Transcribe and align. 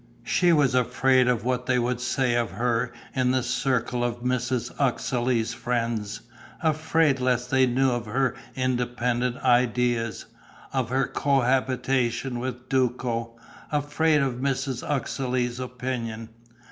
She 0.23 0.51
was 0.51 0.73
afraid 0.73 1.27
of 1.27 1.43
what 1.45 1.67
they 1.67 1.77
would 1.77 2.01
say 2.01 2.33
of 2.33 2.49
her 2.49 2.91
in 3.15 3.29
the 3.29 3.43
circle 3.43 4.03
of 4.03 4.23
Mrs. 4.23 4.71
Uxeley's 4.79 5.53
friends, 5.53 6.21
afraid 6.63 7.19
lest 7.19 7.51
they 7.51 7.67
knew 7.67 7.91
of 7.91 8.07
her 8.07 8.33
independent 8.55 9.37
ideas, 9.43 10.25
of 10.73 10.89
her 10.89 11.05
cohabitation 11.05 12.39
with 12.39 12.67
Duco, 12.67 13.37
afraid 13.71 14.21
of 14.21 14.37
Mrs. 14.39 14.81
Uxeley's 14.81 15.59
opinion. 15.59 16.29